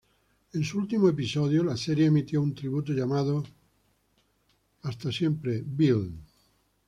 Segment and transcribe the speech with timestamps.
[0.53, 3.43] En su último episodios la serie emitió un tributo llamado
[4.81, 6.13] "Farewell The Bill".